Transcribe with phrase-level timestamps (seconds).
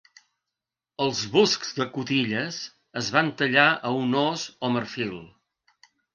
[1.03, 2.57] Els busks de cotilles
[3.03, 5.15] es van tallar a un ós o marfil.